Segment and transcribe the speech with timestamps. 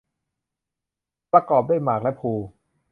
[1.31, 2.33] ประกอบด้วยหมากและพลู